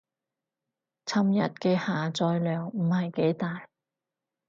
[1.05, 3.67] 尋日嘅下載量唔係幾大